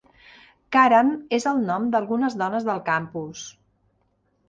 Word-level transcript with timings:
Karen 0.75 1.11
és 1.39 1.47
el 1.53 1.63
nom 1.67 1.87
d'algunes 1.93 2.41
dones 2.43 2.69
del 2.73 2.85
campus. 2.91 3.49